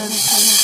Thank 0.00 0.52
you. 0.52 0.57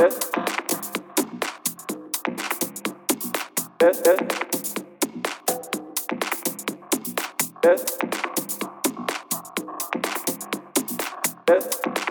Yes. 0.00 0.30
Yes. 11.48 12.07